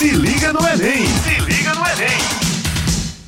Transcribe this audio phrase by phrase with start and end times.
[0.00, 1.06] Se liga no Enem!
[1.06, 2.18] Se liga no Enem!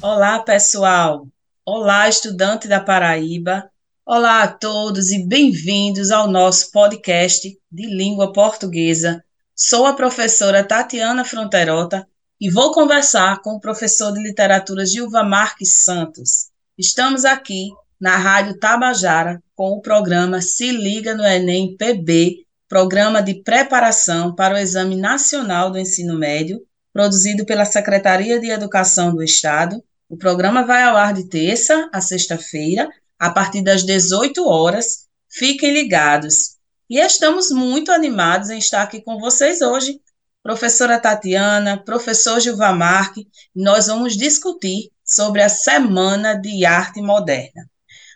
[0.01, 1.29] Olá, pessoal!
[1.67, 3.71] Olá, estudante da Paraíba!
[4.07, 9.23] Olá a todos e bem-vindos ao nosso podcast de língua portuguesa.
[9.55, 12.09] Sou a professora Tatiana Fronterota
[12.41, 16.47] e vou conversar com o professor de literatura Gilva Marques Santos.
[16.79, 17.69] Estamos aqui
[18.01, 24.55] na Rádio Tabajara com o programa Se Liga no Enem PB Programa de Preparação para
[24.55, 26.59] o Exame Nacional do Ensino Médio,
[26.91, 29.85] produzido pela Secretaria de Educação do Estado.
[30.09, 32.89] O programa vai ao ar de terça a sexta-feira,
[33.19, 35.07] a partir das 18 horas.
[35.29, 36.57] Fiquem ligados.
[36.89, 40.01] E estamos muito animados em estar aqui com vocês hoje.
[40.43, 47.69] Professora Tatiana, professor Gilvar Marque, nós vamos discutir sobre a Semana de Arte Moderna.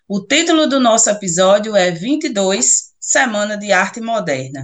[0.09, 4.63] O título do nosso episódio é 22 Semana de Arte Moderna.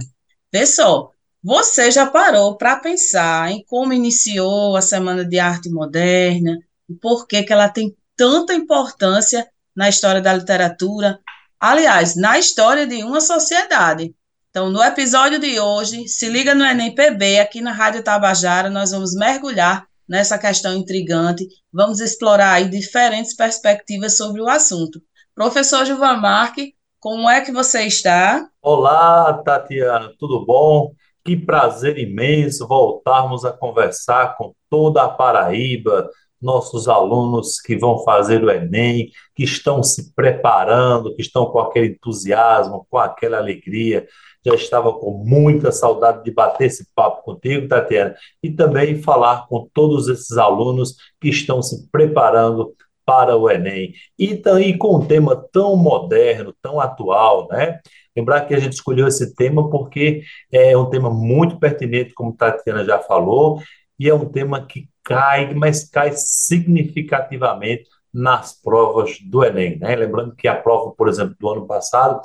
[0.51, 1.11] Vê só,
[1.41, 6.57] você já parou para pensar em como iniciou a Semana de Arte Moderna
[6.89, 11.21] e por que, que ela tem tanta importância na história da literatura,
[11.57, 14.13] aliás, na história de uma sociedade.
[14.49, 18.91] Então, no episódio de hoje, se liga no Enem PB, aqui na Rádio Tabajara, nós
[18.91, 25.01] vamos mergulhar nessa questão intrigante, vamos explorar aí diferentes perspectivas sobre o assunto.
[25.33, 28.47] Professor Gilvan Marque, como é que você está?
[28.61, 30.93] Olá, Tatiana, tudo bom?
[31.21, 36.09] Que prazer imenso voltarmos a conversar com toda a Paraíba,
[36.41, 41.87] nossos alunos que vão fazer o Enem, que estão se preparando, que estão com aquele
[41.87, 44.07] entusiasmo, com aquela alegria.
[44.45, 49.67] Já estava com muita saudade de bater esse papo contigo, Tatiana, e também falar com
[49.73, 52.73] todos esses alunos que estão se preparando
[53.05, 53.93] para o Enem.
[54.17, 57.79] E, e com um tema tão moderno, tão atual, né?
[58.15, 62.85] Lembrar que a gente escolheu esse tema porque é um tema muito pertinente, como Tatiana
[62.85, 63.61] já falou,
[63.99, 69.79] e é um tema que cai, mas cai significativamente nas provas do Enem.
[69.79, 69.95] Né?
[69.95, 72.21] Lembrando que a prova, por exemplo, do ano passado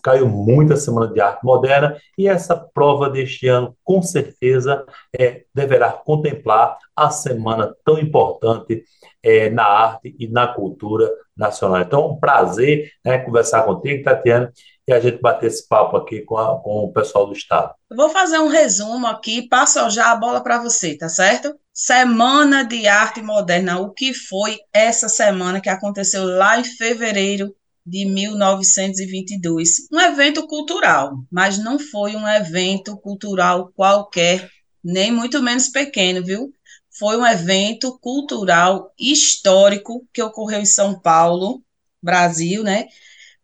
[0.00, 4.84] caiu muito a Semana de Arte Moderna e essa prova deste ano, com certeza,
[5.18, 8.84] é, deverá contemplar a semana tão importante
[9.22, 11.80] é, na arte e na cultura nacional.
[11.80, 14.52] Então, é um prazer né, conversar contigo, Tatiana,
[14.86, 17.72] e a gente bater esse papo aqui com, a, com o pessoal do Estado.
[17.94, 21.54] vou fazer um resumo aqui, passo já a bola para você, tá certo?
[21.72, 28.04] Semana de Arte Moderna, o que foi essa semana que aconteceu lá em fevereiro de
[28.04, 29.88] 1922.
[29.92, 34.48] Um evento cultural, mas não foi um evento cultural qualquer,
[34.82, 36.52] nem muito menos pequeno, viu?
[36.98, 41.62] Foi um evento cultural histórico que ocorreu em São Paulo,
[42.02, 42.86] Brasil, né?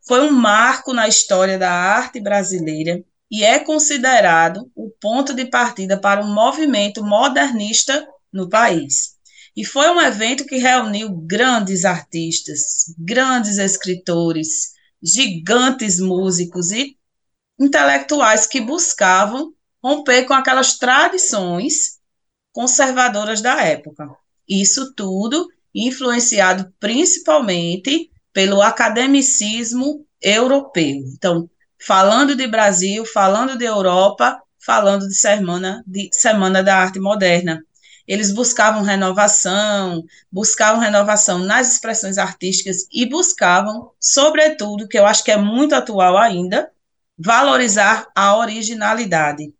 [0.07, 6.01] Foi um marco na história da arte brasileira e é considerado o ponto de partida
[6.01, 9.18] para um movimento modernista no país.
[9.57, 14.73] E foi um evento que reuniu grandes artistas, grandes escritores,
[15.03, 16.97] gigantes músicos e
[17.59, 21.99] intelectuais que buscavam romper com aquelas tradições
[22.53, 24.09] conservadoras da época.
[24.49, 31.03] Isso tudo influenciado principalmente pelo academicismo europeu.
[31.15, 31.49] Então,
[31.79, 37.65] falando de Brasil, falando de Europa, falando de Semana, de Semana da Arte Moderna.
[38.09, 40.03] Eles buscavam renovação,
[40.33, 46.17] buscavam renovação nas expressões artísticas e buscavam, sobretudo, que eu acho que é muito atual
[46.17, 46.73] ainda,
[47.19, 49.53] valorizar a originalidade,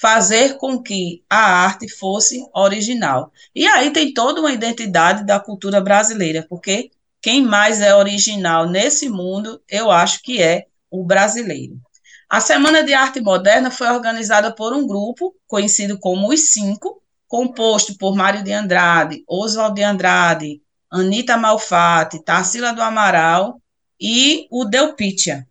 [0.00, 3.30] fazer com que a arte fosse original.
[3.54, 9.10] E aí tem toda uma identidade da cultura brasileira, porque quem mais é original nesse
[9.10, 11.78] mundo, eu acho que é o brasileiro.
[12.28, 17.01] A Semana de Arte Moderna foi organizada por um grupo conhecido como os Cinco,
[17.32, 20.60] composto por Mário de Andrade, Oswald de Andrade,
[20.90, 23.58] Anita Malfatti, Tarsila do Amaral
[23.98, 25.48] e o Delpitia.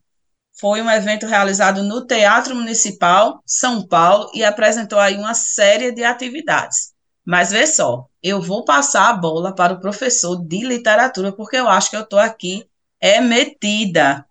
[0.54, 6.04] Foi um evento realizado no Teatro Municipal São Paulo e apresentou aí uma série de
[6.04, 6.94] atividades.
[7.26, 11.68] Mas vê só, eu vou passar a bola para o professor de literatura, porque eu
[11.68, 12.64] acho que eu estou aqui
[13.00, 14.24] é metida.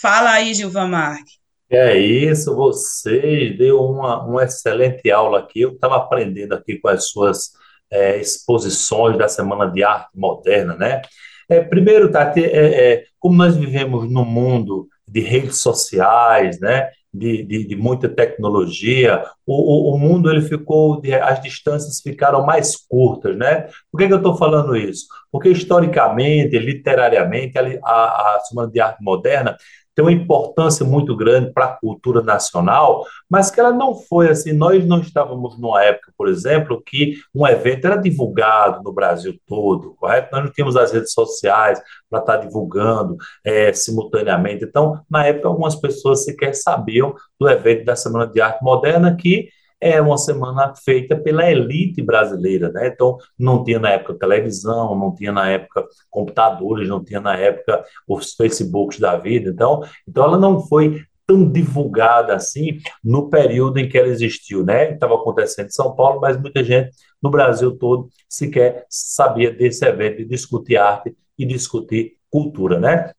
[0.00, 1.43] Fala aí, Gilvan Marques.
[1.70, 5.62] É isso, você deu uma, uma excelente aula aqui.
[5.62, 7.52] Eu estava aprendendo aqui com as suas
[7.90, 11.02] é, exposições da Semana de Arte Moderna, né?
[11.48, 16.90] É, primeiro, Tati, é, é, como nós vivemos num mundo de redes sociais, né?
[17.12, 22.76] De, de, de muita tecnologia, o, o, o, mundo ele ficou, as distâncias ficaram mais
[22.76, 23.68] curtas, né?
[23.90, 25.06] Por que, que eu estou falando isso?
[25.30, 29.56] Porque historicamente, literariamente, a, a, a Semana de Arte Moderna
[29.94, 34.52] tem uma importância muito grande para a cultura nacional, mas que ela não foi assim.
[34.52, 39.94] Nós não estávamos numa época, por exemplo, que um evento era divulgado no Brasil todo,
[39.94, 40.30] correto?
[40.32, 41.80] Nós não tínhamos as redes sociais
[42.10, 44.64] para estar divulgando é, simultaneamente.
[44.64, 49.48] Então, na época, algumas pessoas sequer sabiam do evento da Semana de Arte Moderna, que
[49.84, 52.88] é uma semana feita pela elite brasileira, né?
[52.88, 57.84] Então, não tinha na época televisão, não tinha na época computadores, não tinha na época
[58.08, 59.50] os Facebooks da vida.
[59.50, 64.92] Então, então ela não foi tão divulgada assim no período em que ela existiu, né?
[64.94, 66.90] Estava acontecendo em São Paulo, mas muita gente
[67.22, 73.12] no Brasil todo sequer sabia desse evento de discutir arte e discutir cultura, né?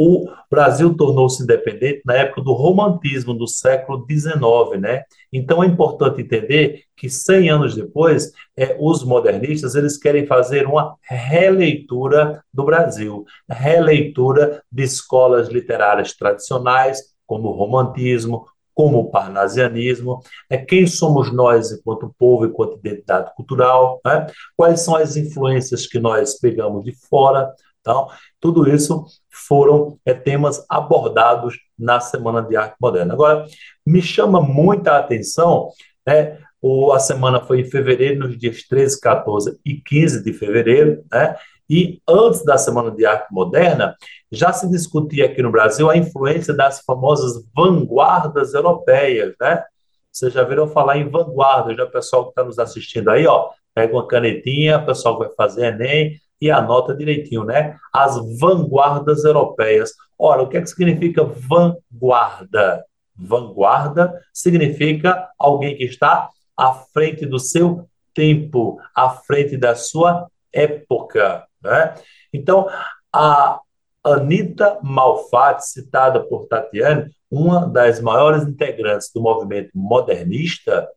[0.00, 5.02] O Brasil tornou-se independente na época do romantismo do século XIX, né?
[5.32, 10.94] Então é importante entender que 100 anos depois, é, os modernistas eles querem fazer uma
[11.02, 18.46] releitura do Brasil, releitura de escolas literárias tradicionais, como o romantismo,
[18.78, 24.28] como o parnasianismo, é quem somos nós enquanto povo, enquanto identidade cultural, né?
[24.56, 28.08] quais são as influências que nós pegamos de fora, então,
[28.40, 33.14] tudo isso foram é, temas abordados na Semana de Arte Moderna.
[33.14, 33.46] Agora,
[33.86, 35.70] me chama muita atenção,
[36.06, 41.04] né, o, a semana foi em fevereiro, nos dias 13, 14 e 15 de fevereiro,
[41.10, 41.36] né,
[41.70, 43.94] e antes da Semana de Arte Moderna,
[44.32, 49.62] já se discutia aqui no Brasil a influência das famosas vanguardas europeias, né?
[50.10, 53.50] Vocês já viram falar em vanguarda, já o pessoal que está nos assistindo aí, ó,
[53.74, 57.76] pega uma canetinha, o pessoal que vai fazer Enem, e anota direitinho, né?
[57.92, 59.92] As vanguardas europeias.
[60.18, 62.84] Ora, o que é que significa vanguarda?
[63.16, 71.46] Vanguarda significa alguém que está à frente do seu tempo, à frente da sua época,
[71.62, 71.94] né?
[72.32, 72.68] Então,
[73.12, 73.60] a
[74.04, 80.88] Anita Malfatti, citada por Tatiane, uma das maiores integrantes do movimento modernista,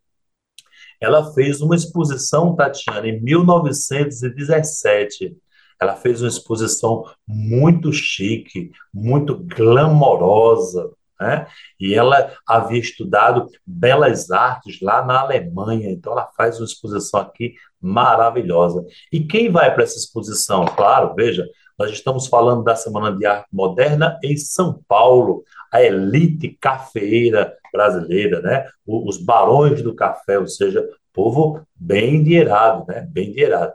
[1.01, 5.35] ela fez uma exposição, Tatiana, em 1917.
[5.81, 11.47] Ela fez uma exposição muito chique, muito glamorosa, né?
[11.79, 17.55] E ela havia estudado belas artes lá na Alemanha, então ela faz uma exposição aqui
[17.79, 18.85] maravilhosa.
[19.11, 20.65] E quem vai para essa exposição?
[20.65, 21.47] Claro, veja,
[21.77, 28.41] nós estamos falando da Semana de Arte Moderna em São Paulo, a elite cafeeira brasileira,
[28.41, 28.67] né?
[28.85, 33.07] Os barões do café, ou seja, povo bem endinheirado, né?
[33.09, 33.73] Bem endinheirado.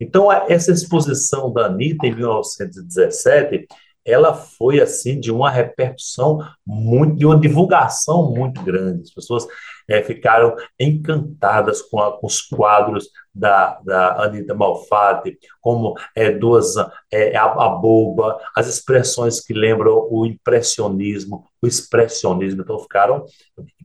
[0.00, 3.66] Então, essa exposição da Anitta em 1917,
[4.06, 9.02] ela foi assim de uma repercussão muito, de uma divulgação muito grande.
[9.02, 9.46] As pessoas
[9.88, 16.74] é, ficaram encantadas com, a, com, os quadros da, da Anitta Malfatti, como é, duas
[17.12, 22.62] é, a, a boba, as expressões que lembram o impressionismo, o expressionismo.
[22.62, 23.26] Então ficaram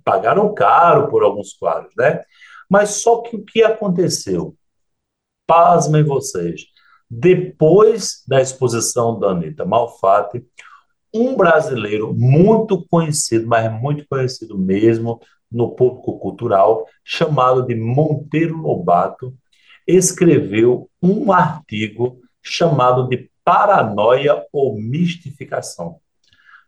[0.03, 2.21] pagaram caro por alguns quadros, né?
[2.69, 4.55] Mas só que o que aconteceu?
[5.45, 6.70] Pasmem vocês.
[7.13, 10.45] Depois da exposição da Anitta Malfatti,
[11.13, 15.19] um brasileiro muito conhecido, mas muito conhecido mesmo
[15.51, 19.35] no público cultural, chamado de Monteiro Lobato,
[19.85, 25.97] escreveu um artigo chamado de Paranoia ou Mistificação.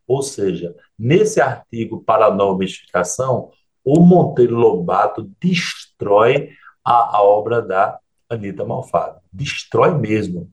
[0.05, 3.49] Ou seja, nesse artigo Paranoia ou Mistificação,
[3.81, 6.49] o Monteiro Lobato destrói
[6.83, 7.97] a, a obra da
[8.33, 9.19] Anitta Malfado.
[9.31, 10.49] Destrói mesmo,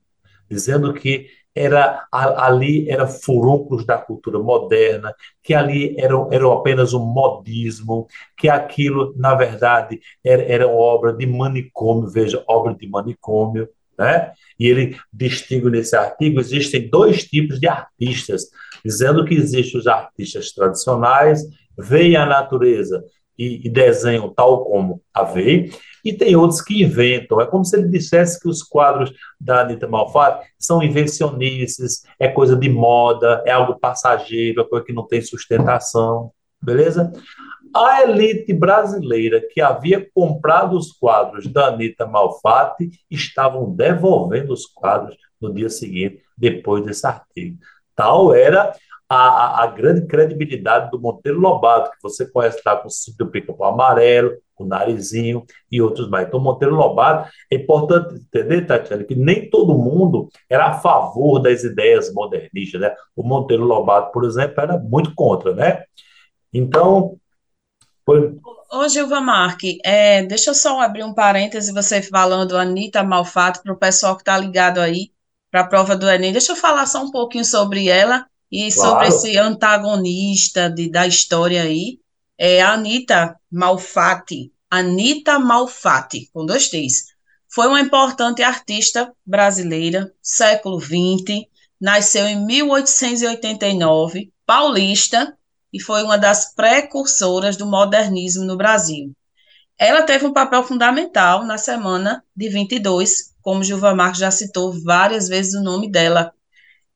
[0.49, 7.04] dizendo que era ali era furúnculos da cultura moderna, que ali era, era apenas um
[7.04, 8.06] modismo,
[8.37, 13.68] que aquilo, na verdade, era, era obra de manicômio, veja, obra de manicômio,
[13.99, 14.32] né?
[14.58, 18.44] E ele distingue nesse artigo, existem dois tipos de artistas,
[18.84, 21.42] dizendo que existem os artistas tradicionais,
[21.76, 23.04] veem a natureza
[23.40, 25.73] e, e desenham tal como a veio,
[26.04, 27.40] e tem outros que inventam.
[27.40, 32.54] É como se ele dissesse que os quadros da Anitta Malfatti são invencionices, é coisa
[32.54, 36.30] de moda, é algo passageiro, é coisa que não tem sustentação,
[36.62, 37.11] beleza?
[37.75, 45.16] A elite brasileira que havia comprado os quadros da Anitta Malfatti estavam devolvendo os quadros
[45.40, 47.56] no dia seguinte, depois desse artigo.
[47.97, 48.75] Tal era
[49.12, 53.64] a, a, grande credibilidade do Monteiro Lobato, que você conhece lá com o sítio do
[53.64, 56.29] amarelo, o narizinho e outros mais.
[56.29, 61.64] Então, Monteiro Lobato, é importante entender, Tatiana, que nem todo mundo era a favor das
[61.64, 62.95] ideias modernistas, né?
[63.17, 65.83] O Monteiro Lobato, por exemplo, era muito contra, né?
[66.55, 67.17] Então,
[68.07, 68.37] foi...
[68.71, 73.73] Ô, Gilva Marque, é, deixa eu só abrir um parêntese, você falando Anitta Malfato, para
[73.73, 75.11] o pessoal que está ligado aí
[75.50, 76.31] para a prova do Enem.
[76.31, 78.90] Deixa eu falar só um pouquinho sobre ela e claro.
[78.90, 81.99] sobre esse antagonista de, da história aí.
[82.38, 87.07] É a Anitta Malfatti, Anitta Malfatti, com dois T's.
[87.52, 91.47] Foi uma importante artista brasileira, século XX,
[91.80, 95.37] nasceu em 1889, paulista,
[95.73, 99.12] e foi uma das precursoras do modernismo no Brasil.
[99.78, 105.26] Ela teve um papel fundamental na semana de 22, como Gilva Marques já citou várias
[105.26, 106.33] vezes o nome dela.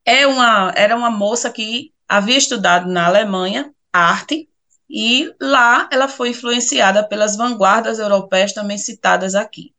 [0.04, 4.48] É uma, era uma moça que havia estudado na Alemanha arte,
[4.90, 9.72] e lá ela foi influenciada pelas vanguardas europeias também citadas aqui,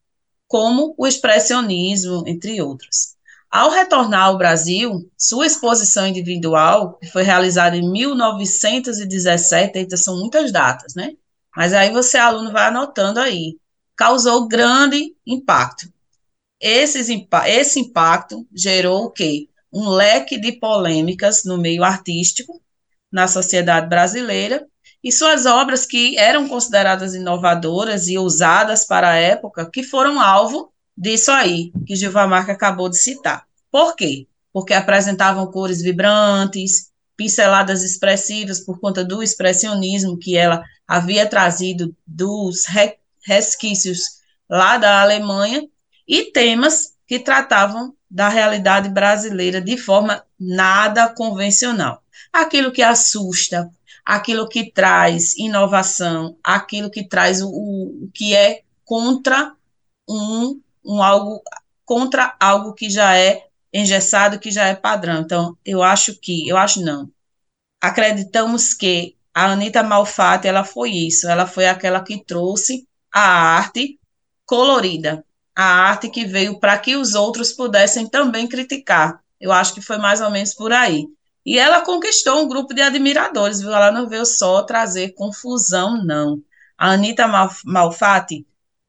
[0.47, 3.15] como o expressionismo, entre outras.
[3.51, 10.51] Ao retornar ao Brasil, sua exposição individual, que foi realizada em 1917, eita, são muitas
[10.51, 11.13] datas, né?
[11.55, 13.57] Mas aí você, aluno, vai anotando aí.
[13.95, 15.87] Causou grande impacto.
[16.59, 17.07] Esses,
[17.45, 19.47] esse impacto gerou o quê?
[19.75, 22.61] Um leque de polêmicas no meio artístico,
[23.11, 24.65] na sociedade brasileira,
[25.03, 30.71] e suas obras que eram consideradas inovadoras e usadas para a época, que foram alvo
[30.97, 33.45] disso aí, que Gilva Marca acabou de citar.
[33.69, 34.25] Por quê?
[34.53, 42.63] Porque apresentavam cores vibrantes, pinceladas expressivas por conta do expressionismo que ela havia trazido dos
[43.25, 45.67] resquícios lá da Alemanha,
[46.07, 52.01] e temas que tratavam da realidade brasileira de forma nada convencional.
[52.31, 53.69] Aquilo que assusta,
[54.05, 59.53] aquilo que traz inovação, aquilo que traz o, o que é contra
[60.07, 61.41] um um algo
[61.83, 65.19] contra algo que já é engessado, que já é padrão.
[65.19, 67.11] Então, eu acho que, eu acho não.
[67.81, 73.99] Acreditamos que a Anitta Malfatti, ela foi isso, ela foi aquela que trouxe a arte
[74.45, 79.19] colorida, a arte que veio para que os outros pudessem também criticar.
[79.39, 81.07] Eu acho que foi mais ou menos por aí.
[81.45, 83.71] E ela conquistou um grupo de admiradores, viu?
[83.71, 86.41] Ela não veio só trazer confusão, não.
[86.77, 87.25] A Anitta
[87.63, 88.45] Malfatti,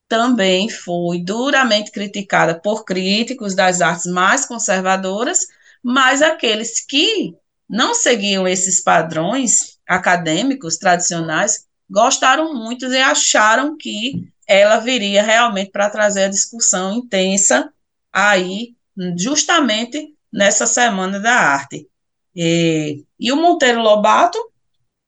[0.09, 5.41] também foi duramente criticada por críticos das artes mais conservadoras,
[5.83, 7.35] mas aqueles que
[7.69, 15.91] não seguiam esses padrões acadêmicos tradicionais gostaram muito e acharam que ela viria realmente para
[15.91, 17.73] trazer a discussão intensa
[18.13, 18.75] aí,
[19.17, 21.89] justamente nessa Semana da Arte.
[22.35, 24.39] E, e o Monteiro Lobato,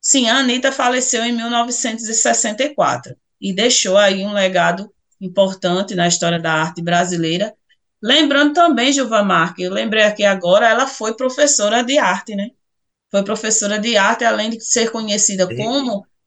[0.00, 6.52] sim, a Anitta faleceu em 1964 e deixou aí um legado importante na história da
[6.52, 7.54] arte brasileira.
[8.02, 12.50] Lembrando também, Gilva Marque, eu lembrei aqui agora, ela foi professora de arte, né?
[13.10, 15.56] Foi professora de arte, além de ser conhecida Sim.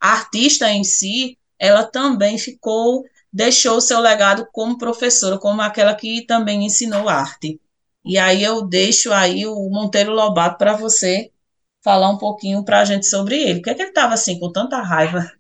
[0.01, 5.93] Como artista em si, ela também ficou, deixou o seu legado como professora, como aquela
[5.93, 7.59] que também ensinou arte.
[8.03, 11.29] E aí eu deixo aí o Monteiro Lobato para você
[11.83, 13.59] falar um pouquinho para a gente sobre ele.
[13.59, 15.31] Por que, é que ele estava assim, com tanta raiva?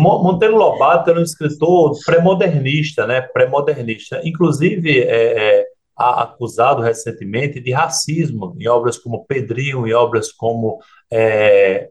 [0.00, 3.20] Monteiro Lobato era um escritor pré-modernista, né?
[3.20, 4.20] Pré-modernista.
[4.24, 5.66] Inclusive, é, é,
[5.96, 10.78] acusado recentemente de racismo em obras como Pedrinho, em obras como
[11.10, 11.90] é,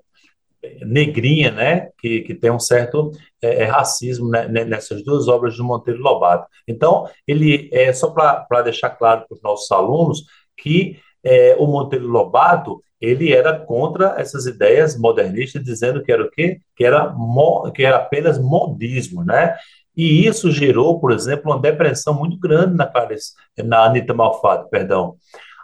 [0.86, 1.90] Negrinha, né?
[2.00, 3.12] Que, que tem um certo
[3.42, 4.48] é, é racismo né?
[4.48, 6.48] nessas duas obras do Monteiro Lobato.
[6.68, 10.24] Então, ele é só para deixar claro para os nossos alunos
[10.58, 16.30] que é, o Monteiro Lobato ele era contra essas ideias modernistas, dizendo que era o
[16.30, 16.60] quê?
[16.76, 17.16] Que era,
[17.74, 19.56] que era apenas modismo, né?
[19.96, 22.92] E isso gerou, por exemplo, uma depressão muito grande na,
[23.66, 25.16] na Anitta Malfatti, perdão.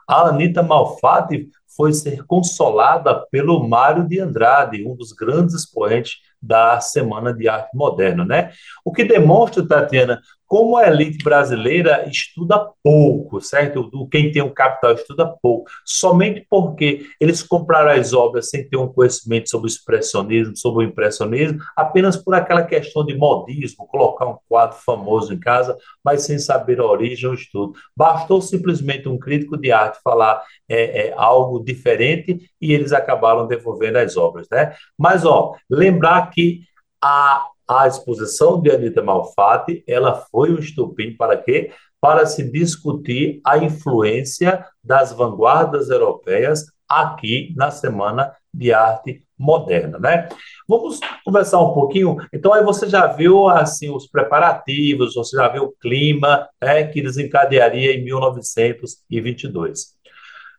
[0.07, 6.79] A Anitta Malfatti foi ser consolada pelo Mário de Andrade, um dos grandes expoentes da
[6.79, 8.51] Semana de Arte Moderna, né?
[8.83, 13.89] O que demonstra, Tatiana, como a elite brasileira estuda pouco, certo?
[14.11, 18.87] Quem tem o capital estuda pouco, somente porque eles compraram as obras sem ter um
[18.87, 24.37] conhecimento sobre o expressionismo, sobre o impressionismo, apenas por aquela questão de modismo, colocar um
[24.47, 27.73] quadro famoso em casa, mas sem saber a origem ou estudo.
[27.95, 33.97] Bastou simplesmente um crítico de arte falar é, é, algo diferente e eles acabaram devolvendo
[33.97, 34.75] as obras, né?
[34.97, 36.61] Mas, ó, lembrar que
[37.01, 41.71] a a exposição de Anita Malfatti, ela foi um estupim para quê?
[41.99, 50.29] Para se discutir a influência das vanguardas europeias aqui na Semana de arte moderna, né?
[50.67, 52.15] Vamos conversar um pouquinho.
[52.31, 57.01] Então, aí você já viu assim os preparativos, você já viu o clima né, que
[57.01, 59.94] desencadearia em 1922.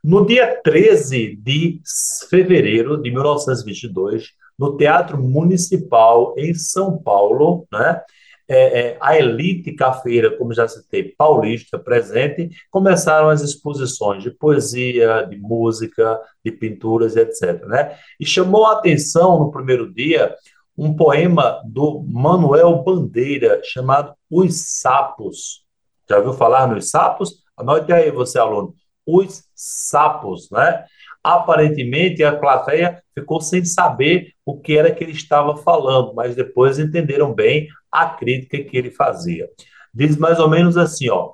[0.03, 1.81] No dia 13 de
[2.29, 8.03] fevereiro de 1922, no Teatro Municipal em São Paulo, né,
[8.49, 15.26] é, é, a elite cafeira, como já citei, paulista presente, começaram as exposições de poesia,
[15.29, 17.65] de música, de pinturas, etc.
[17.67, 17.97] Né?
[18.21, 20.35] E chamou a atenção no primeiro dia
[20.79, 25.65] um poema do Manuel Bandeira chamado Os Sapos.
[26.09, 27.43] Já ouviu falar nos sapos?
[27.57, 28.75] Anote aí, você aluno.
[29.07, 30.85] Os sapos, né?
[31.23, 36.79] Aparentemente, a plateia ficou sem saber o que era que ele estava falando, mas depois
[36.79, 39.49] entenderam bem a crítica que ele fazia.
[39.93, 41.33] Diz mais ou menos assim, ó: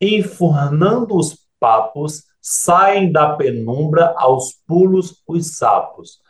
[0.00, 6.20] Enfurnando os papos, saem da penumbra aos pulos os sapos.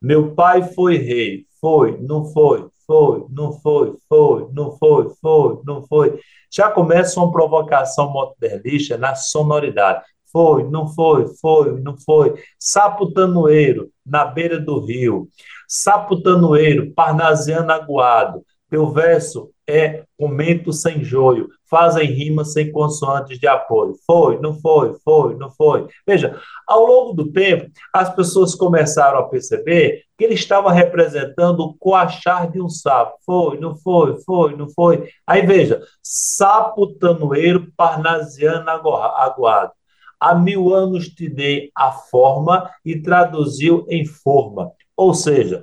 [0.00, 5.82] Meu pai foi rei, foi, não foi, foi, não foi, foi, não foi, foi, não
[5.86, 6.18] foi.
[6.50, 10.02] Já começa uma provocação modernista na sonoridade.
[10.30, 12.34] Foi, não foi, foi, não foi.
[12.58, 15.28] Sapo tanoeiro, na beira do rio.
[15.68, 18.42] Sapo tanoeiro, parnasiano aguado.
[18.70, 23.94] Teu verso é comento sem joio, fazem rimas sem consoantes de apoio.
[24.06, 25.86] Foi, não foi, foi, não foi.
[26.06, 26.38] Veja,
[26.68, 32.50] ao longo do tempo, as pessoas começaram a perceber que ele estava representando o coachar
[32.50, 33.16] de um sapo.
[33.24, 35.08] Foi, não foi, foi, não foi.
[35.26, 39.72] Aí veja, sapo tanoeiro parnasiano aguado.
[40.20, 44.70] Há mil anos te dei a forma e traduziu em forma.
[44.96, 45.62] Ou seja,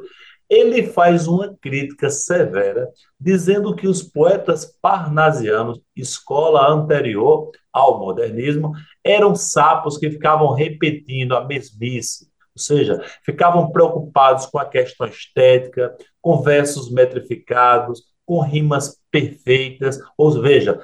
[0.49, 2.89] ele faz uma crítica severa,
[3.19, 11.45] dizendo que os poetas parnasianos, escola anterior ao modernismo, eram sapos que ficavam repetindo a
[11.45, 19.99] mesmice, ou seja, ficavam preocupados com a questão estética, com versos metrificados, com rimas perfeitas,
[20.17, 20.79] ou veja,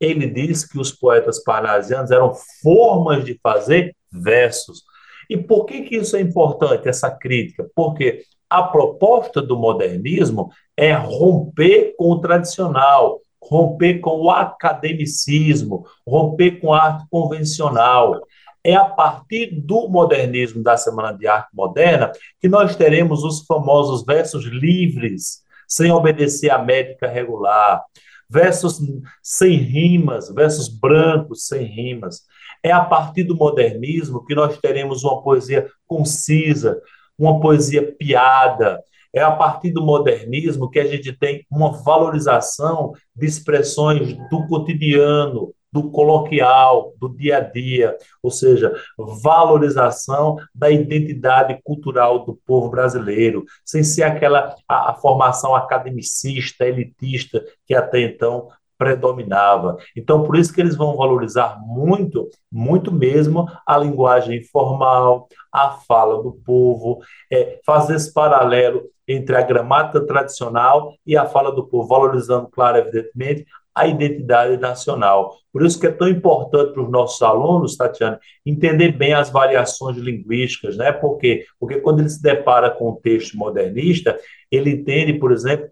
[0.00, 4.82] ele diz que os poetas parnasianos eram formas de fazer versos.
[5.30, 7.68] E por que, que isso é importante, essa crítica?
[7.74, 8.24] Porque
[8.54, 16.72] a proposta do modernismo é romper com o tradicional, romper com o academicismo, romper com
[16.72, 18.20] a arte convencional.
[18.62, 24.04] É a partir do modernismo da Semana de Arte Moderna que nós teremos os famosos
[24.04, 27.82] versos livres, sem obedecer à métrica regular,
[28.30, 28.80] versos
[29.20, 32.22] sem rimas, versos brancos sem rimas.
[32.62, 36.80] É a partir do modernismo que nós teremos uma poesia concisa,
[37.18, 38.82] uma poesia piada.
[39.12, 45.54] É a partir do modernismo que a gente tem uma valorização de expressões do cotidiano,
[45.74, 53.44] do coloquial, do dia a dia, ou seja, valorização da identidade cultural do povo brasileiro,
[53.64, 58.48] sem ser aquela a, a formação academicista, elitista que até então
[58.78, 59.76] predominava.
[59.96, 66.22] Então, por isso que eles vão valorizar muito, muito mesmo, a linguagem informal, a fala
[66.22, 67.00] do povo,
[67.32, 72.78] é, fazer esse paralelo entre a gramática tradicional e a fala do povo, valorizando, claro,
[72.78, 75.36] evidentemente, a identidade nacional.
[75.52, 79.96] Por isso que é tão importante para os nossos alunos, Tatiana, entender bem as variações
[79.96, 80.92] linguísticas, né?
[80.92, 81.44] Por quê?
[81.58, 84.16] Porque quando ele se depara com o texto modernista,
[84.50, 85.68] ele entende, por exemplo,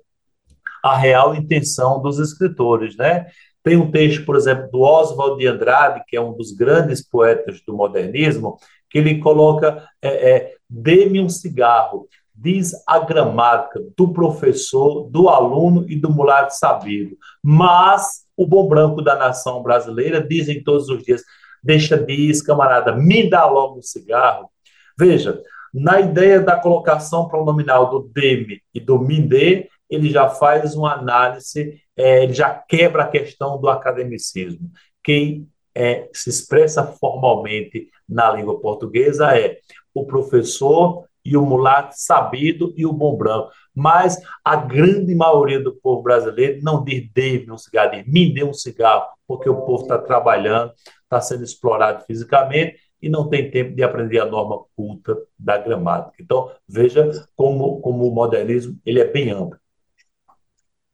[0.83, 3.27] a real intenção dos escritores, né?
[3.63, 7.61] Tem um texto, por exemplo, do Oswald de Andrade, que é um dos grandes poetas
[7.65, 8.57] do modernismo,
[8.91, 15.89] que ele coloca é, é, dê-me um cigarro, diz a gramática do professor, do aluno
[15.89, 17.17] e do mulato sabido.
[17.43, 21.23] Mas o bom branco da nação brasileira dizem todos os dias,
[21.63, 24.51] deixa disso, camarada, me dá logo um cigarro.
[24.99, 25.41] Veja,
[25.73, 30.95] na ideia da colocação pronominal do deme e do me dê, ele já faz uma
[30.95, 34.71] análise, é, ele já quebra a questão do academicismo.
[35.05, 39.59] Quem é, se expressa formalmente na língua portuguesa é
[39.95, 43.51] o professor e o mulato sabido e o bom branco.
[43.75, 48.43] Mas a grande maioria do povo brasileiro não diz dê-me um cigarro, diz me dê
[48.43, 53.75] um cigarro, porque o povo está trabalhando, está sendo explorado fisicamente e não tem tempo
[53.75, 56.17] de aprender a norma culta da gramática.
[56.21, 59.59] Então, veja como, como o modernismo ele é bem amplo.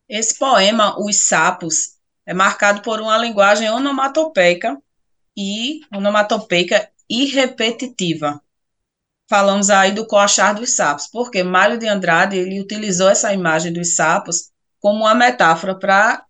[0.09, 4.81] Esse poema, Os Sapos, é marcado por uma linguagem onomatopeica
[5.37, 8.41] e onomatopeica e repetitiva.
[9.29, 13.95] Falamos aí do coachar dos sapos, porque Mário de Andrade ele utilizou essa imagem dos
[13.95, 16.25] sapos como uma metáfora para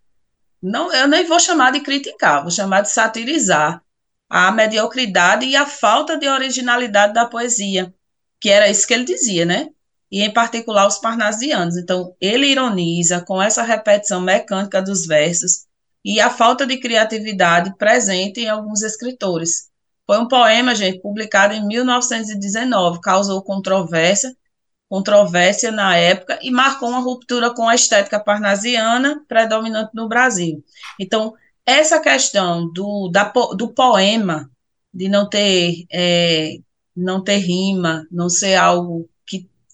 [0.61, 3.81] não, eu nem vou chamar de criticar, vou chamar de satirizar
[4.29, 7.93] a mediocridade e a falta de originalidade da poesia,
[8.41, 9.69] que era isso que ele dizia, né?
[10.11, 11.77] E em particular os parnasianos.
[11.77, 15.67] Então, ele ironiza com essa repetição mecânica dos versos
[16.03, 19.69] e a falta de criatividade presente em alguns escritores.
[20.05, 24.35] Foi um poema, gente, publicado em 1919, causou controvérsia,
[24.89, 30.63] controvérsia na época e marcou uma ruptura com a estética parnasiana predominante no Brasil.
[30.99, 34.49] Então, essa questão do, da, do poema,
[34.91, 36.55] de não ter, é,
[36.95, 39.07] não ter rima, não ser algo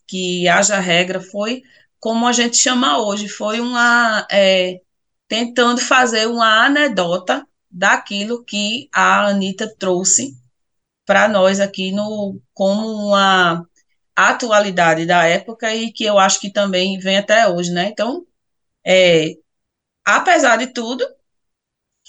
[0.07, 1.63] que, haja regra, foi
[1.99, 4.81] como a gente chama hoje, foi uma é,
[5.27, 10.37] tentando fazer uma anedota daquilo que a Anitta trouxe
[11.05, 13.67] para nós aqui no como uma
[14.15, 17.87] atualidade da época e que eu acho que também vem até hoje, né?
[17.89, 18.25] Então,
[18.85, 19.31] é,
[20.05, 21.05] apesar de tudo,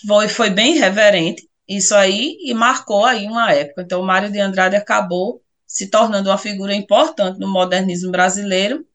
[0.07, 3.83] foi, foi bem reverente isso aí e marcou aí uma época.
[3.83, 8.87] Então, o Mário de Andrade acabou se tornando uma figura importante no modernismo brasileiro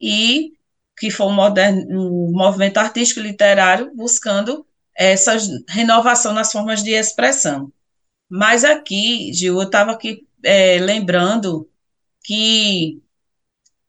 [0.00, 0.52] e
[0.96, 4.64] que foi um, modern, um movimento artístico e literário buscando
[4.96, 5.36] essa
[5.68, 7.72] renovação nas formas de expressão.
[8.28, 11.68] Mas aqui, Gil, eu estava aqui é, lembrando
[12.22, 13.02] que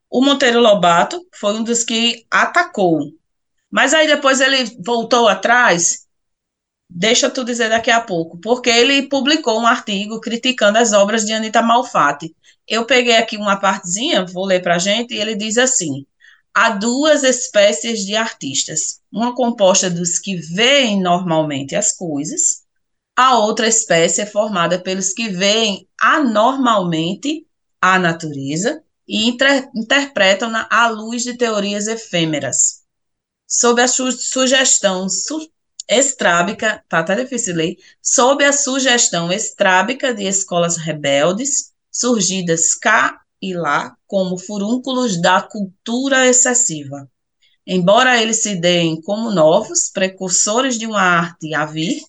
[0.10, 3.12] o Monteiro Lobato foi um dos que atacou.
[3.70, 6.05] Mas aí depois ele voltou atrás,
[6.90, 11.34] deixa tu dizer daqui a pouco, porque ele publicou um artigo criticando as obras de
[11.34, 12.36] Anita Malfatti.
[12.68, 16.06] Eu peguei aqui uma partezinha, vou ler para a gente, e ele diz assim:
[16.54, 22.66] há duas espécies de artistas, uma composta dos que veem normalmente as coisas,
[23.16, 27.48] a outra espécie é formada pelos que veem anormalmente
[27.82, 32.84] a natureza e inter interpretam-na à luz de teorias efêmeras.
[33.48, 35.50] Sob a su sugestão su
[35.88, 43.54] estrábica, tá até difícil ler, sob a sugestão estrábica de escolas rebeldes, surgidas cá e
[43.54, 47.10] lá como furúnculos da cultura excessiva.
[47.66, 52.02] Embora eles se deem como novos, precursores de uma arte a vir,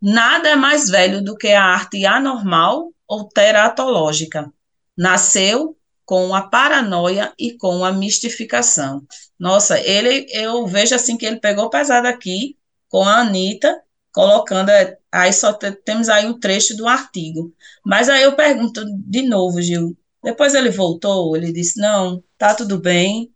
[0.00, 4.50] nada é mais velho do que a arte anormal ou teratológica.
[4.96, 9.02] Nasceu com a paranoia e com a mistificação.
[9.38, 12.56] Nossa, ele eu vejo assim que ele pegou pesado aqui
[12.90, 13.80] com a Anitta,
[14.12, 14.70] colocando,
[15.10, 17.54] aí só temos aí um trecho do artigo.
[17.86, 22.78] Mas aí eu pergunto de novo, Gil, depois ele voltou, ele disse: não, tá tudo
[22.78, 23.32] bem.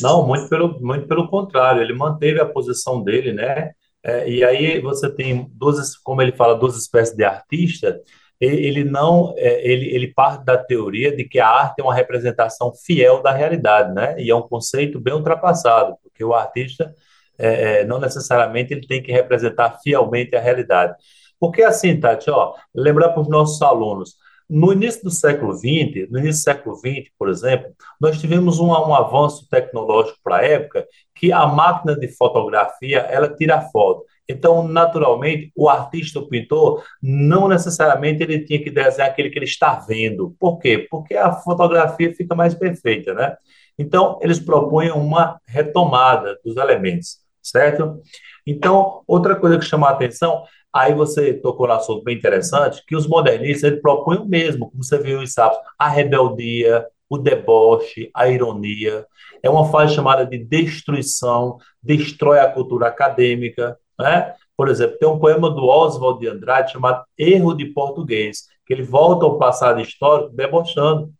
[0.00, 3.72] Não, muito pelo, muito pelo contrário, ele manteve a posição dele, né?
[4.02, 8.00] É, e aí você tem duas, como ele fala, duas espécies de artista.
[8.40, 12.72] Ele não, é, ele, ele parte da teoria de que a arte é uma representação
[12.72, 14.14] fiel da realidade, né?
[14.20, 16.94] E é um conceito bem ultrapassado, porque o artista
[17.38, 20.94] é, é não necessariamente ele tem que representar fielmente a realidade.
[21.38, 24.16] Porque assim, Tati, ó, lembrar para os nossos alunos,
[24.48, 27.70] no início do século XX, no início do século XX, por exemplo,
[28.00, 33.28] nós tivemos um, um avanço tecnológico para a época que a máquina de fotografia ela
[33.28, 34.04] tira foto.
[34.26, 39.46] Então, naturalmente, o artista, o pintor, não necessariamente ele tinha que desenhar aquele que ele
[39.46, 40.34] está vendo.
[40.38, 40.86] Por quê?
[40.90, 43.36] Porque a fotografia fica mais perfeita, né?
[43.78, 48.00] Então, eles propõem uma retomada dos elementos, certo?
[48.46, 52.94] Então, outra coisa que chama a atenção Aí você tocou no assunto bem interessante, que
[52.94, 58.10] os modernistas ele propõem o mesmo, como você viu em Sapos, a rebeldia, o deboche,
[58.14, 59.06] a ironia.
[59.42, 63.78] É uma fase chamada de destruição, destrói a cultura acadêmica.
[63.98, 64.34] Né?
[64.56, 68.82] Por exemplo, tem um poema do Oswald de Andrade chamado Erro de Português, que ele
[68.82, 71.10] volta ao passado histórico debochando.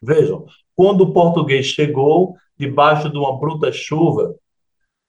[0.00, 4.34] Vejam, quando o português chegou, debaixo de uma bruta chuva,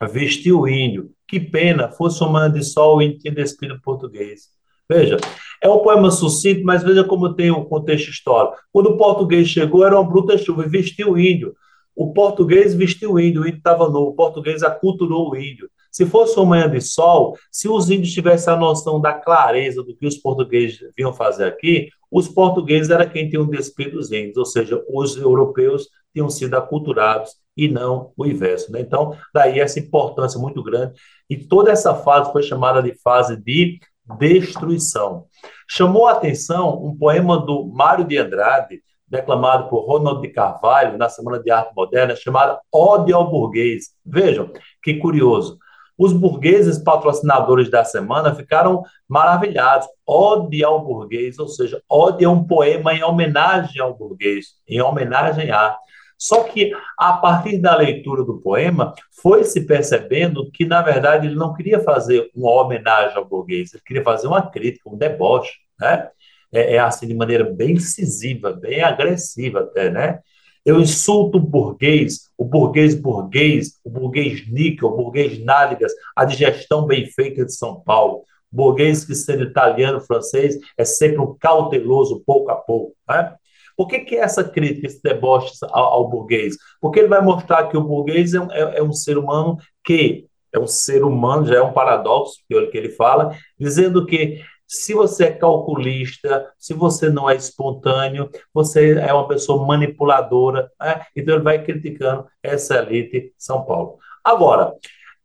[0.05, 4.57] vestiu o índio, que pena, fosse uma manhã de sol e tinha despido português.
[4.89, 5.17] Veja,
[5.61, 8.57] é um poema sucinto, mas veja como tem um contexto histórico.
[8.71, 11.53] Quando o português chegou, era uma bruta chuva e vestiu o índio.
[11.95, 15.69] O português vestiu o índio, o índio estava novo, o português aculturou o índio.
[15.91, 19.95] Se fosse uma manhã de sol, se os índios tivessem a noção da clareza do
[19.95, 24.45] que os portugueses vinham fazer aqui, os portugueses eram quem tinham despido os índios, ou
[24.45, 28.71] seja, os europeus tinham sido aculturados e não o inverso.
[28.71, 28.81] Né?
[28.81, 30.93] Então, daí essa importância muito grande.
[31.29, 33.79] E toda essa fase foi chamada de fase de
[34.19, 35.25] destruição.
[35.67, 41.09] Chamou a atenção um poema do Mário de Andrade, declamado por Ronald de Carvalho na
[41.09, 43.87] Semana de Arte Moderna, chamado Ode ao Burguês.
[44.05, 44.51] Vejam,
[44.83, 45.57] que curioso.
[45.97, 49.87] Os burgueses patrocinadores da semana ficaram maravilhados.
[50.05, 55.49] Ode ao burguês, ou seja, Ode é um poema em homenagem ao burguês, em homenagem
[55.49, 55.75] a.
[56.17, 61.35] Só que, a partir da leitura do poema, foi se percebendo que, na verdade, ele
[61.35, 65.53] não queria fazer uma homenagem ao burguês, ele queria fazer uma crítica, um deboche.
[65.79, 66.09] Né?
[66.51, 70.19] é, é assim de maneira bem incisiva, bem agressiva até, né?
[70.65, 76.85] Eu insulto o burguês, o burguês burguês, o burguês níquel, o burguês nádegas, a digestão
[76.85, 78.23] bem feita de São Paulo.
[78.51, 82.93] O burguês que sendo italiano, francês, é sempre um cauteloso pouco a pouco.
[83.07, 83.33] Né?
[83.77, 86.57] Por que, que essa crítica, esse deboche ao, ao, burguês?
[86.81, 90.25] Porque ele vai mostrar que o burguês é um, é, é um ser humano que
[90.51, 95.25] é um ser humano, já é um paradoxo que ele fala, dizendo que se você
[95.25, 100.69] é calculista, se você não é espontâneo, você é uma pessoa manipuladora.
[100.81, 101.05] Né?
[101.15, 103.97] Então ele vai criticando essa elite São Paulo.
[104.23, 104.73] Agora,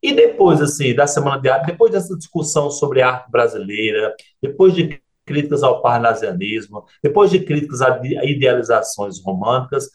[0.00, 5.02] e depois assim da semana de arte, depois dessa discussão sobre arte brasileira, depois de
[5.24, 9.88] críticas ao parnasianismo, depois de críticas a idealizações românticas,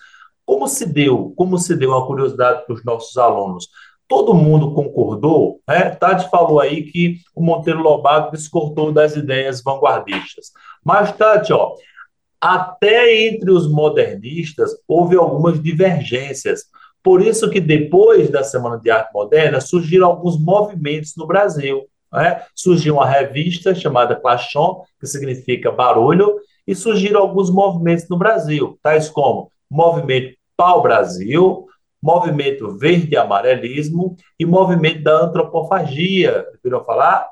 [0.45, 3.67] como se deu, como se deu uma curiosidade para os nossos alunos?
[4.07, 5.89] todo mundo concordou, né?
[5.91, 10.51] Tati falou aí que o Monteiro Lobato discordou das ideias vanguardistas.
[10.83, 11.73] Mas, Tati, ó,
[12.39, 16.65] até entre os modernistas houve algumas divergências.
[17.03, 21.85] Por isso que depois da Semana de Arte Moderna surgiram alguns movimentos no Brasil.
[22.11, 22.43] Né?
[22.55, 29.09] Surgiu uma revista chamada Clachon, que significa barulho, e surgiram alguns movimentos no Brasil, tais
[29.09, 31.65] como Movimento Pau Brasil,
[32.01, 36.45] movimento verde-amarelismo e movimento da antropofagia.
[36.63, 37.27] Viram falar?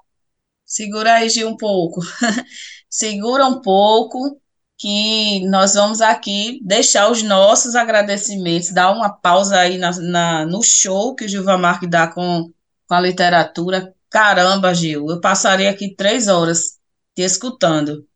[0.66, 2.02] Segura aí, Gil, um pouco.
[2.90, 4.40] Segura um pouco,
[4.78, 10.62] que nós vamos aqui deixar os nossos agradecimentos, dar uma pausa aí na, na no
[10.62, 12.52] show que o Gilva Marque dá com,
[12.88, 13.94] com a literatura.
[14.16, 16.80] Caramba, Gil, eu passarei aqui três horas
[17.14, 18.08] te escutando.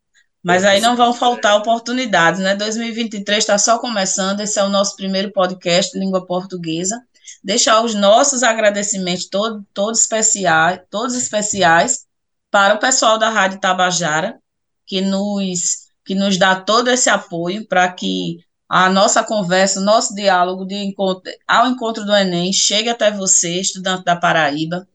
[0.42, 2.56] Mas aí não vão faltar oportunidades, né?
[2.56, 6.98] 2023 está só começando, esse é o nosso primeiro podcast língua portuguesa.
[7.44, 12.06] Deixar os nossos agradecimentos todo, especiais, todos especiais
[12.50, 14.40] para o pessoal da Rádio Tabajara,
[14.86, 20.14] que nos, que nos dá todo esse apoio para que a nossa conversa, o nosso
[20.14, 24.88] diálogo de encontro, ao encontro do Enem chegue até você, estudante da Paraíba.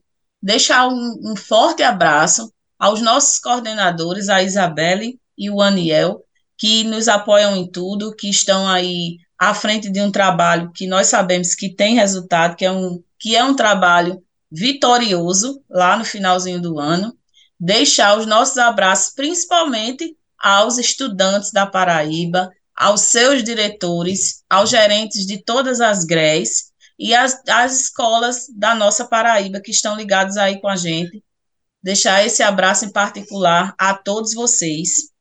[0.45, 6.23] Deixar um, um forte abraço aos nossos coordenadores, a Isabelle e o Aniel,
[6.55, 11.07] que nos apoiam em tudo, que estão aí à frente de um trabalho que nós
[11.07, 16.61] sabemos que tem resultado, que é um, que é um trabalho vitorioso lá no finalzinho
[16.61, 17.17] do ano.
[17.59, 25.39] Deixar os nossos abraços, principalmente aos estudantes da Paraíba, aos seus diretores, aos gerentes de
[25.39, 30.67] todas as GREs e as, as escolas da nossa Paraíba que estão ligados aí com
[30.67, 31.23] a gente.
[31.81, 35.15] Deixar esse abraço em particular a todos vocês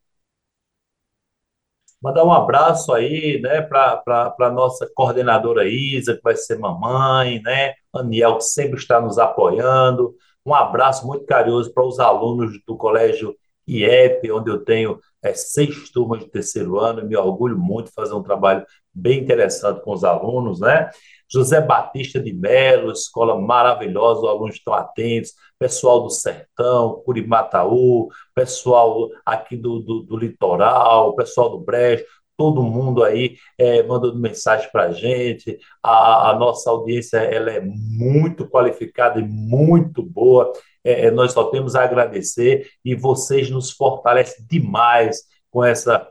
[2.05, 7.73] Mandar um abraço aí, né, para a nossa coordenadora Isa, que vai ser mamãe, né?
[7.95, 10.15] Aniel, que sempre está nos apoiando.
[10.45, 13.35] Um abraço muito carinhoso para os alunos do Colégio
[13.67, 17.95] IEP, onde eu tenho é, seis turmas de terceiro ano, e me orgulho muito de
[17.95, 20.91] fazer um trabalho bem interessante com os alunos, né?
[21.35, 29.09] José Batista de Melo, escola maravilhosa, os alunos estão atentos, pessoal do Sertão, Curimataú, pessoal
[29.27, 32.05] aqui do, do, do litoral, pessoal do Brejo,
[32.37, 35.59] todo mundo aí é, mandando mensagem para a gente.
[35.83, 40.53] A nossa audiência ela é muito qualificada e muito boa.
[40.85, 46.09] É, é, nós só temos a agradecer e vocês nos fortalecem demais com essa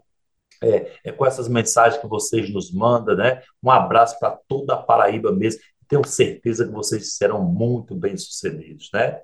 [0.64, 3.42] é, é, com essas mensagens que vocês nos mandam, né?
[3.62, 5.62] Um abraço para toda a Paraíba mesmo.
[5.88, 9.20] Tenho certeza que vocês serão muito bem sucedidos, né?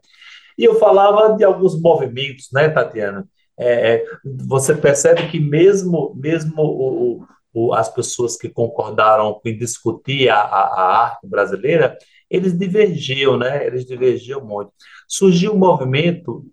[0.57, 3.25] E eu falava de alguns movimentos, né, Tatiana?
[3.57, 10.29] É, é você percebe que mesmo, mesmo o, o, as pessoas que concordaram em discutir
[10.29, 11.97] a, a, a arte brasileira,
[12.29, 13.65] eles divergiam, né?
[13.65, 14.71] Eles divergiam muito.
[15.07, 16.45] Surgiu um movimento,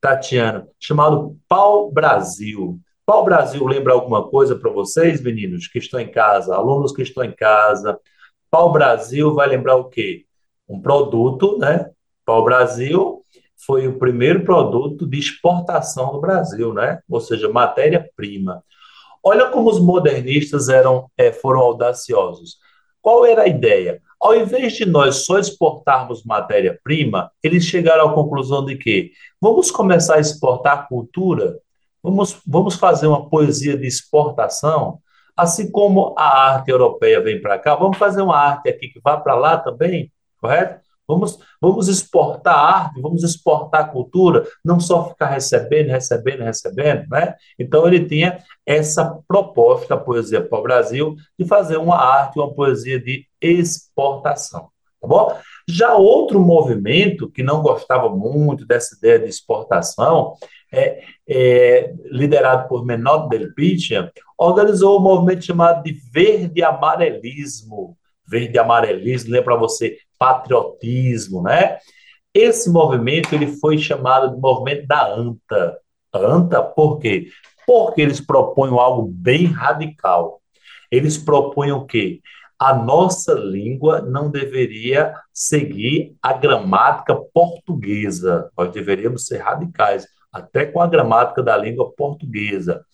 [0.00, 2.80] Tatiana, chamado Pau Brasil.
[3.06, 7.22] Qual Brasil lembra alguma coisa para vocês, meninos, que estão em casa, alunos que estão
[7.22, 8.00] em casa?
[8.50, 10.24] Pau Brasil vai lembrar o quê?
[10.68, 11.88] Um produto, né?
[12.24, 13.22] Pau Brasil
[13.64, 16.98] foi o primeiro produto de exportação do Brasil, né?
[17.08, 18.64] Ou seja, matéria-prima.
[19.22, 22.58] Olha como os modernistas eram, é, foram audaciosos.
[23.00, 24.02] Qual era a ideia?
[24.20, 30.16] Ao invés de nós só exportarmos matéria-prima, eles chegaram à conclusão de que vamos começar
[30.16, 31.56] a exportar cultura,
[32.06, 35.00] Vamos, vamos fazer uma poesia de exportação,
[35.36, 39.16] assim como a arte europeia vem para cá, vamos fazer uma arte aqui que vá
[39.16, 40.80] para lá também, correto?
[41.08, 47.34] Vamos, vamos exportar arte, vamos exportar cultura, não só ficar recebendo, recebendo, recebendo, né?
[47.58, 52.54] Então ele tinha essa proposta, a poesia para o Brasil, de fazer uma arte, uma
[52.54, 54.68] poesia de exportação,
[55.00, 55.36] tá bom?
[55.68, 60.34] Já outro movimento que não gostava muito dessa ideia de exportação,
[60.72, 67.96] é, é, liderado por Menor Del Picha, organizou um movimento chamado de verde amarelismo.
[68.28, 71.78] Verde amarelismo, lembra você, patriotismo, né?
[72.32, 75.78] Esse movimento ele foi chamado de movimento da ANTA.
[76.12, 77.28] ANTA por quê?
[77.66, 80.40] Porque eles propõem algo bem radical.
[80.90, 82.20] Eles propõem o quê?
[82.58, 88.50] A nossa língua não deveria seguir a gramática portuguesa.
[88.56, 92.84] Nós deveríamos ser radicais, até com a gramática da língua portuguesa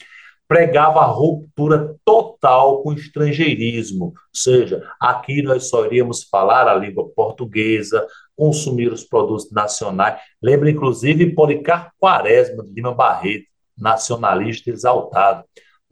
[0.52, 6.74] pregava a ruptura total com o estrangeirismo, ou seja, aqui nós só iríamos falar a
[6.74, 10.20] língua portuguesa, consumir os produtos nacionais.
[10.42, 13.46] Lembra, inclusive, Policarpo Quaresma, de Lima Barreto,
[13.78, 15.42] nacionalista exaltado,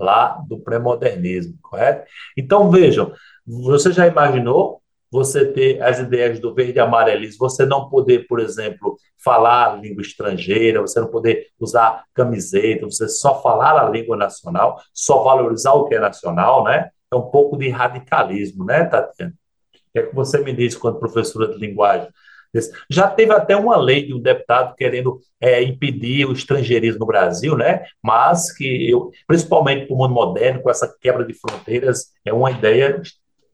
[0.01, 2.09] lá do pré-modernismo, correto?
[2.37, 3.13] Então, vejam,
[3.47, 8.39] você já imaginou você ter as ideias do verde e amarelismo, você não poder, por
[8.39, 14.81] exemplo, falar língua estrangeira, você não poder usar camiseta, você só falar a língua nacional,
[14.95, 16.91] só valorizar o que é nacional, né?
[17.13, 19.33] É um pouco de radicalismo, né, Tatiana?
[19.33, 22.09] O que é que você me diz quando professora de linguagem?
[22.89, 27.57] Já teve até uma lei de um deputado querendo é, impedir o estrangeirismo no Brasil,
[27.57, 27.85] né?
[28.03, 32.51] Mas que eu, principalmente para o mundo moderno, com essa quebra de fronteiras, é uma
[32.51, 33.01] ideia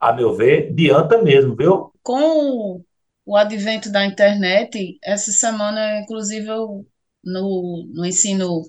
[0.00, 1.92] a meu ver, adianta mesmo, viu?
[2.02, 2.82] Com
[3.24, 6.86] o advento da internet, essa semana, inclusive, eu,
[7.24, 8.62] no, no ensino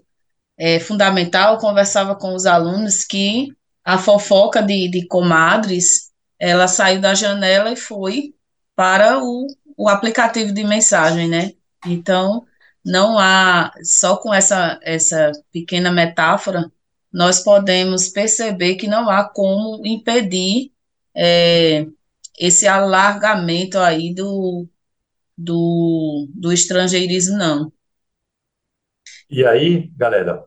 [0.58, 3.50] é, fundamental, conversava com os alunos que
[3.84, 8.34] a fofoca de, de comadres, ela saiu da janela e foi
[8.76, 11.54] para o, o aplicativo de mensagem, né?
[11.86, 12.46] Então,
[12.84, 16.72] não há, só com essa, essa pequena metáfora,
[17.14, 20.72] nós podemos perceber que não há como impedir
[21.16, 21.86] é,
[22.40, 24.68] esse alargamento aí do,
[25.38, 27.72] do, do estrangeirismo, não.
[29.30, 30.44] E aí, galera,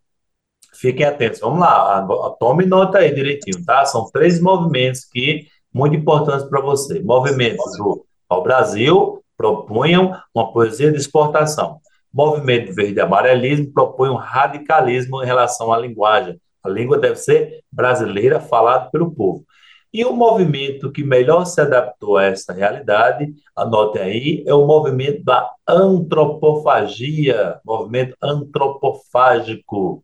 [0.74, 1.40] fiquem atentos.
[1.40, 2.06] Vamos lá,
[2.38, 3.84] tome nota aí direitinho, tá?
[3.84, 7.00] São três movimentos que muito importantes para você.
[7.00, 11.80] Movimentos do ao Brasil propunham uma poesia de exportação.
[12.12, 16.40] Movimento Verde e Amarelismo propõe um radicalismo em relação à linguagem.
[16.62, 19.44] A língua deve ser brasileira, falada pelo povo.
[19.92, 25.24] E o movimento que melhor se adaptou a essa realidade, anotem aí, é o movimento
[25.24, 29.94] da antropofagia, movimento antropofágico.
[29.94, 30.02] O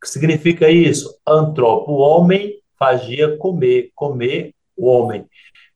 [0.00, 1.16] que significa isso?
[1.26, 5.24] Antropo, homem, fagia, comer, comer o homem.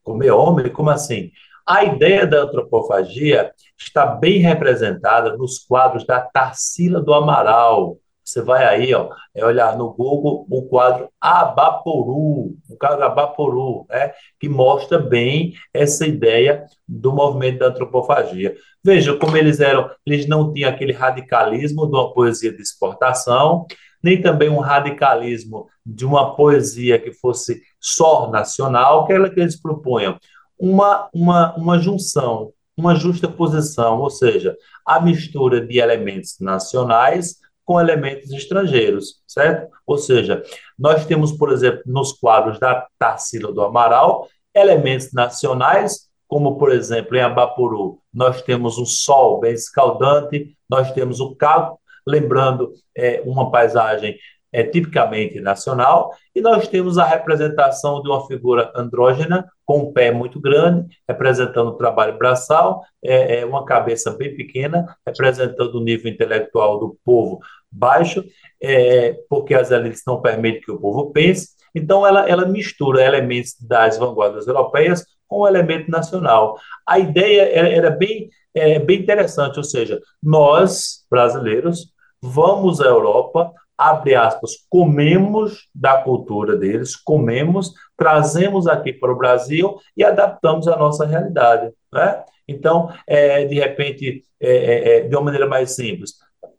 [0.03, 1.31] Comer homem, como assim?
[1.67, 8.65] A ideia da antropofagia está bem representada nos quadros da Tarsila do Amaral, você vai
[8.65, 14.99] aí, ó, é olhar no Google o quadro Abaporu, o quadro Abaporu, né, que mostra
[14.99, 18.53] bem essa ideia do movimento da antropofagia.
[18.83, 23.65] Veja como eles eram, eles não tinham aquele radicalismo de uma poesia de exportação,
[24.03, 29.59] nem também um radicalismo de uma poesia que fosse só nacional, que era que eles
[29.59, 30.17] propunham
[30.59, 37.81] uma, uma, uma junção, uma justa posição, ou seja, a mistura de elementos nacionais com
[37.81, 39.69] elementos estrangeiros, certo?
[39.85, 40.41] Ou seja,
[40.79, 47.15] nós temos, por exemplo, nos quadros da Tarsila do Amaral, elementos nacionais, como, por exemplo,
[47.17, 53.51] em Abapuru, nós temos um sol bem escaldante, nós temos o cabo, lembrando é, uma
[53.51, 54.17] paisagem
[54.51, 60.11] é tipicamente nacional, e nós temos a representação de uma figura andrógena com um pé
[60.11, 66.11] muito grande, representando o trabalho braçal, é, é uma cabeça bem pequena, representando o nível
[66.11, 67.39] intelectual do povo
[67.71, 68.23] baixo,
[68.61, 71.49] é, porque as elites não permitem que o povo pense.
[71.75, 76.57] Então, ela, ela mistura elementos das vanguardas europeias com o elemento nacional.
[76.87, 83.51] A ideia era, era bem, é, bem interessante, ou seja, nós, brasileiros, vamos à Europa,
[83.77, 90.75] abre aspas, comemos da cultura deles, comemos, trazemos aqui para o Brasil e adaptamos à
[90.75, 91.71] nossa realidade.
[91.93, 92.23] Né?
[92.47, 96.13] Então, é, de repente, é, é, é de uma maneira mais simples,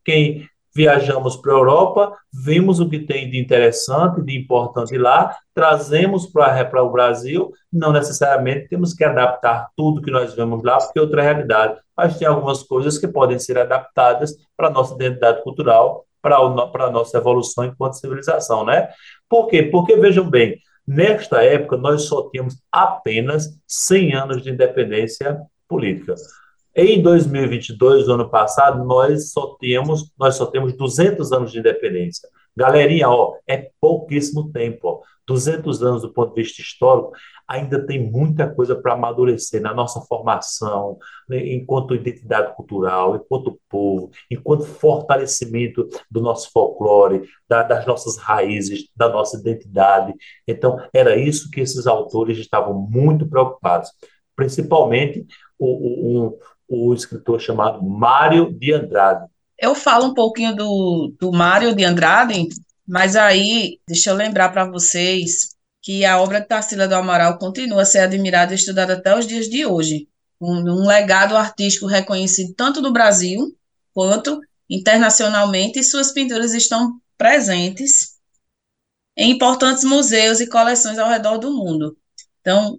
[0.04, 6.26] quem viajamos para a Europa, vimos o que tem de interessante, de importante lá, trazemos
[6.26, 11.02] para o Brasil, não necessariamente temos que adaptar tudo que nós vemos lá, porque é
[11.02, 16.04] outra realidade, mas tem algumas coisas que podem ser adaptadas para a nossa identidade cultural
[16.20, 18.88] para a nossa evolução enquanto civilização, né?
[19.28, 19.62] Por quê?
[19.62, 25.38] Porque, vejam bem, nesta época nós só tínhamos apenas 100 anos de independência
[25.68, 26.14] política.
[26.74, 32.28] Em 2022, ano passado, nós só temos, nós só temos 200 anos de independência.
[32.56, 35.00] Galerinha, ó, é pouquíssimo tempo, ó.
[35.26, 37.12] 200 anos do ponto de vista histórico.
[37.48, 44.10] Ainda tem muita coisa para amadurecer na nossa formação, né, enquanto identidade cultural, enquanto povo,
[44.30, 50.12] enquanto fortalecimento do nosso folclore, da, das nossas raízes, da nossa identidade.
[50.46, 53.90] Então, era isso que esses autores estavam muito preocupados,
[54.36, 55.26] principalmente
[55.58, 56.38] o, o,
[56.68, 59.26] o escritor chamado Mário de Andrade.
[59.58, 62.46] Eu falo um pouquinho do, do Mário de Andrade,
[62.86, 65.57] mas aí, deixa eu lembrar para vocês
[65.88, 69.26] que a obra de Tarsila do Amaral continua a ser admirada e estudada até os
[69.26, 70.06] dias de hoje.
[70.38, 73.56] Um, um legado artístico reconhecido tanto no Brasil
[73.94, 78.18] quanto internacionalmente, e suas pinturas estão presentes
[79.16, 81.96] em importantes museus e coleções ao redor do mundo.
[82.42, 82.78] Então,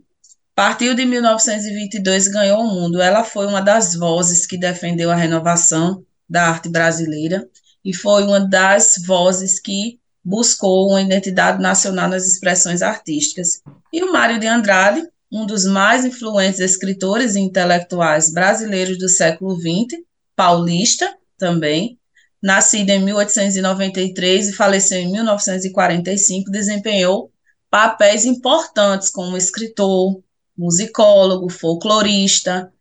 [0.53, 3.01] partiu de 1922 e ganhou o mundo.
[3.01, 7.49] Ela foi uma das vozes que defendeu a renovação da arte brasileira
[7.83, 13.61] e foi uma das vozes que buscou uma identidade nacional nas expressões artísticas.
[13.91, 19.55] E o Mário de Andrade, um dos mais influentes escritores e intelectuais brasileiros do século
[19.55, 20.01] XX,
[20.35, 21.97] paulista também,
[22.41, 27.31] nascido em 1893 e faleceu em 1945, desempenhou
[27.69, 30.21] papéis importantes como escritor,
[30.57, 32.71] musicólogo, folclorista,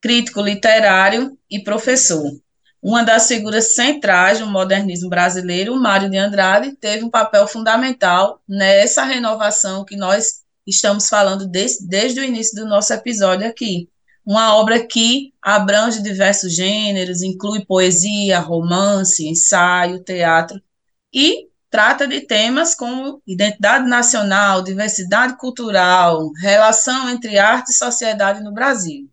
[0.00, 2.32] crítico literário e professor
[2.82, 9.02] uma das figuras centrais do modernismo brasileiro, Mário de Andrade, teve um papel fundamental nessa
[9.02, 13.88] renovação que nós estamos falando desde, desde o início do nosso episódio aqui.
[14.24, 20.60] Uma obra que abrange diversos gêneros, inclui poesia, romance, ensaio, teatro
[21.12, 28.52] e trata de temas como identidade nacional, diversidade cultural, relação entre arte e sociedade no
[28.52, 29.08] Brasil.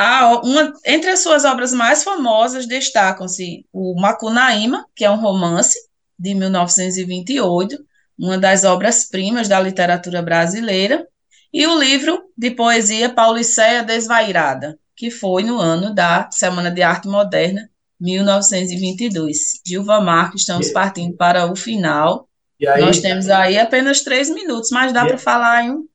[0.00, 5.76] A, uma, entre as suas obras mais famosas destacam-se o Macunaíma, que é um romance
[6.16, 7.76] de 1928,
[8.16, 11.04] uma das obras-primas da literatura brasileira,
[11.52, 17.08] e o livro de poesia Pauliceia Desvairada, que foi no ano da Semana de Arte
[17.08, 17.68] Moderna,
[18.00, 19.60] 1922.
[19.66, 22.28] Gilva Marques, estamos partindo para o final.
[22.68, 25.87] Aí, Nós temos aí apenas três minutos, mas dá para falar em um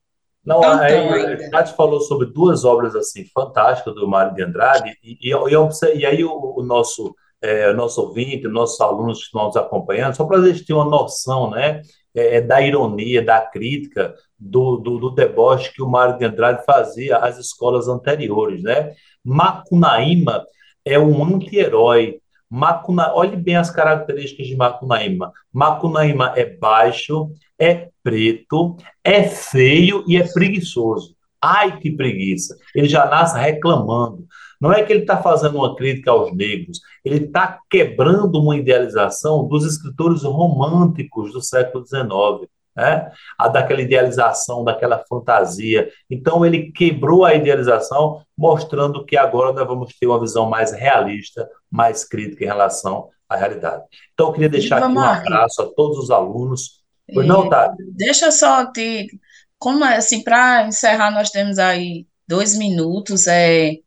[0.46, 5.18] não, aí, a Tati falou sobre duas obras assim fantásticas do Mário de Andrade, e,
[5.22, 9.56] e, e, e aí o, o nosso, é, nosso ouvinte, nossos alunos que estão nos
[9.56, 11.82] acompanhando, só para a gente ter uma noção né,
[12.14, 16.64] é, é, da ironia, da crítica, do, do, do, deboche que o Mário de Andrade
[16.66, 18.62] fazia às escolas anteriores.
[18.62, 18.94] Né?
[19.24, 20.46] Macunaíma
[20.86, 22.20] é um anti-herói.
[22.50, 25.32] Macuna, olhe bem as características de Macunaíma.
[25.52, 27.32] Macunaíma é baixo,
[27.64, 31.16] é preto, é feio e é preguiçoso.
[31.42, 32.58] Ai, que preguiça!
[32.76, 34.26] Ele já nasce reclamando.
[34.60, 39.46] Não é que ele está fazendo uma crítica aos negros, ele está quebrando uma idealização
[39.46, 43.12] dos escritores românticos do século XIX, né?
[43.38, 45.90] a daquela idealização, daquela fantasia.
[46.10, 51.46] Então, ele quebrou a idealização, mostrando que agora nós vamos ter uma visão mais realista,
[51.70, 53.84] mais crítica em relação à realidade.
[54.14, 57.74] Então, eu queria deixar aqui um abraço a todos os alunos Pois não, tá.
[57.96, 59.08] Deixa eu só te.
[59.58, 63.28] Como é, assim, para encerrar, nós temos aí dois minutos.
[63.28, 63.78] É,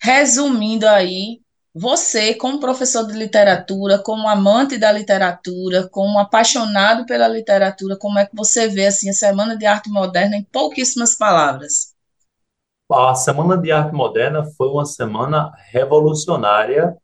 [0.00, 1.40] resumindo aí,
[1.74, 8.26] você, como professor de literatura, como amante da literatura, como apaixonado pela literatura, como é
[8.26, 11.92] que você vê assim, a Semana de Arte Moderna em pouquíssimas palavras?
[12.92, 16.96] A Semana de Arte Moderna foi uma semana revolucionária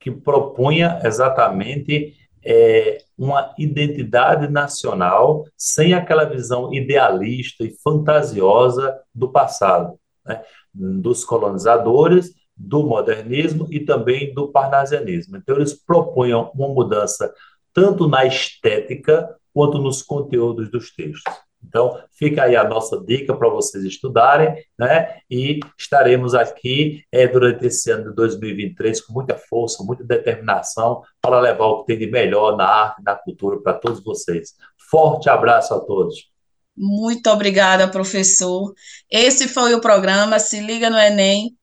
[0.00, 2.14] que propunha exatamente
[2.48, 10.42] é, uma identidade nacional sem aquela visão idealista e fantasiosa do passado, né?
[10.72, 15.36] dos colonizadores, do modernismo e também do parnasianismo.
[15.36, 17.34] Então, eles propunham uma mudança
[17.74, 21.34] tanto na estética quanto nos conteúdos dos textos.
[21.66, 25.18] Então, fica aí a nossa dica para vocês estudarem, né?
[25.30, 31.40] E estaremos aqui é, durante esse ano de 2023 com muita força, muita determinação para
[31.40, 34.54] levar o que tem de melhor na arte na cultura para todos vocês.
[34.90, 36.30] Forte abraço a todos.
[36.76, 38.74] Muito obrigada, professor.
[39.10, 41.56] Esse foi o programa Se Liga no Enem,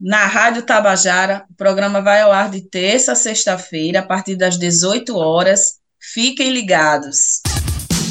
[0.00, 1.46] na Rádio Tabajara.
[1.48, 5.78] O programa vai ao ar de terça a sexta-feira, a partir das 18 horas.
[6.00, 7.42] Fiquem ligados.